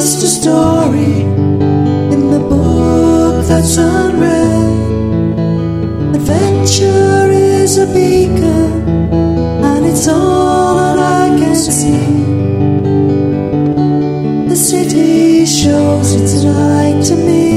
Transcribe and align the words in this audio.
story 0.00 1.22
in 2.14 2.30
the 2.30 2.40
book 2.40 3.46
that's 3.46 3.76
unread. 3.76 4.72
Adventure 6.16 7.30
is 7.30 7.78
a 7.78 7.86
beacon, 7.86 8.72
and 9.62 9.86
it's 9.86 10.08
all 10.08 10.74
that 10.76 10.98
I 10.98 11.38
can 11.38 11.54
see. 11.54 11.92
The 14.48 14.56
city 14.56 15.46
shows 15.46 16.14
its 16.14 16.44
light 16.44 17.04
to 17.08 17.16
me. 17.28 17.50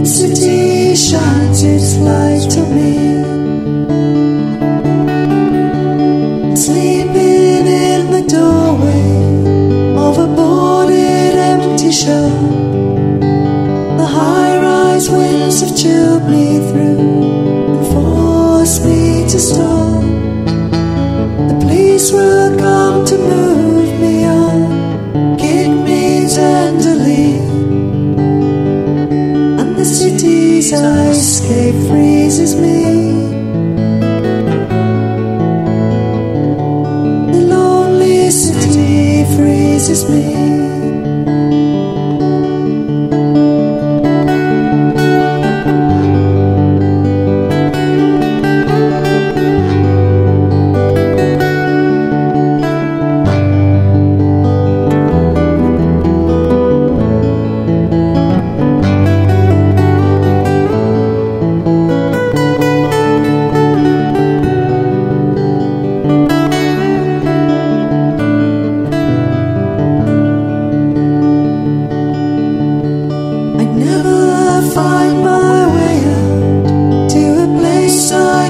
The 0.00 0.06
city 0.06 0.94
shines 0.96 1.62
its 1.62 1.96
light 1.98 2.50
to 2.50 2.60
me. 2.74 3.03
Chilled 15.72 16.24
me 16.28 16.58
through 16.68 16.98
and 17.72 17.86
forced 17.92 18.84
me 18.84 19.26
to 19.28 19.38
stop. 19.38 20.02
The 21.48 21.56
police 21.60 22.12
will 22.12 22.58
come 22.58 23.04
to 23.06 23.16
move 23.16 24.00
me 24.00 24.24
on, 24.24 25.36
kick 25.38 25.68
me 25.68 26.28
tenderly. 26.28 27.38
And 29.60 29.76
the 29.76 29.84
city's 29.84 30.72
ice 30.72 31.16
escape 31.16 31.76
freezes 31.88 32.54
me. 32.56 32.82
The 37.32 37.40
lonely 37.54 38.30
city 38.30 39.24
freezes 39.36 40.08
me. 40.10 40.63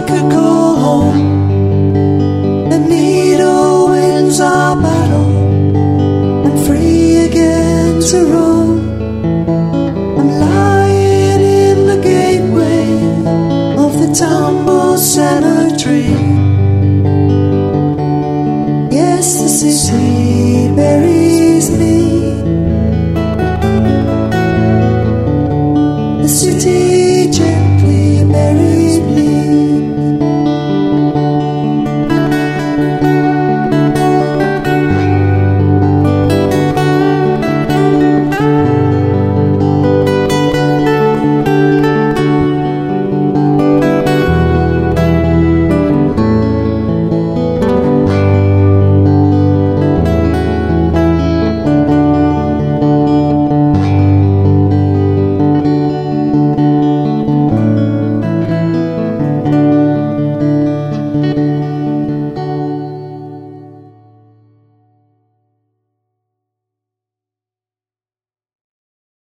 could 0.06 0.30
go 0.30 0.43